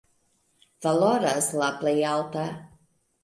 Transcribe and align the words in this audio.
Valoras 0.85 1.49
la 1.61 1.69
plej 1.83 1.95
alta. 2.13 2.47